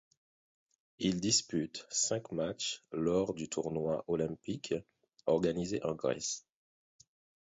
[0.97, 4.73] Il dispute cinq matchs lors du tournoi olympique
[5.27, 6.43] organisé en Grèce.